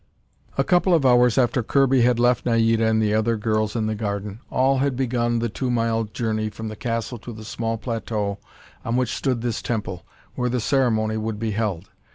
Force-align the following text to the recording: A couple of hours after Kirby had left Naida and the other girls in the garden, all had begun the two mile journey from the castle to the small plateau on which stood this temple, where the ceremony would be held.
A 0.57 0.63
couple 0.63 0.95
of 0.95 1.05
hours 1.05 1.37
after 1.37 1.61
Kirby 1.61 2.01
had 2.01 2.17
left 2.19 2.43
Naida 2.47 2.87
and 2.87 2.99
the 2.99 3.13
other 3.13 3.37
girls 3.37 3.75
in 3.75 3.85
the 3.85 3.93
garden, 3.93 4.39
all 4.49 4.79
had 4.79 4.95
begun 4.95 5.37
the 5.37 5.47
two 5.47 5.69
mile 5.69 6.05
journey 6.05 6.49
from 6.49 6.69
the 6.69 6.75
castle 6.75 7.19
to 7.19 7.31
the 7.31 7.45
small 7.45 7.77
plateau 7.77 8.39
on 8.83 8.95
which 8.95 9.15
stood 9.15 9.41
this 9.41 9.61
temple, 9.61 10.03
where 10.33 10.49
the 10.49 10.59
ceremony 10.59 11.17
would 11.17 11.37
be 11.37 11.51
held. 11.51 11.91